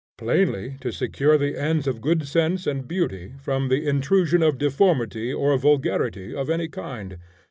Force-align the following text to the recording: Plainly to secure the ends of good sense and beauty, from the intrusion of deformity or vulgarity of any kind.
Plainly 0.17 0.77
to 0.81 0.91
secure 0.91 1.37
the 1.37 1.55
ends 1.55 1.85
of 1.85 2.01
good 2.01 2.27
sense 2.27 2.65
and 2.65 2.87
beauty, 2.87 3.33
from 3.39 3.69
the 3.69 3.87
intrusion 3.87 4.41
of 4.41 4.57
deformity 4.57 5.31
or 5.31 5.55
vulgarity 5.59 6.33
of 6.33 6.49
any 6.49 6.69
kind. 6.69 7.19